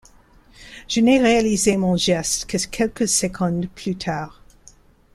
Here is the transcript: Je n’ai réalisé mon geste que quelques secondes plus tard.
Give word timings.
Je 0.87 0.99
n’ai 0.99 1.19
réalisé 1.19 1.77
mon 1.77 1.95
geste 1.95 2.45
que 2.47 2.57
quelques 2.71 3.07
secondes 3.07 3.69
plus 3.75 3.95
tard. 3.95 4.41